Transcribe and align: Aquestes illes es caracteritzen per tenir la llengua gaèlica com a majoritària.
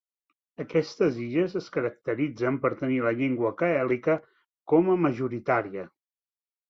Aquestes 0.61 1.19
illes 1.25 1.53
es 1.59 1.67
caracteritzen 1.75 2.57
per 2.63 2.71
tenir 2.81 2.99
la 3.09 3.13
llengua 3.21 3.53
gaèlica 3.63 4.19
com 4.75 4.91
a 4.95 5.01
majoritària. 5.07 5.85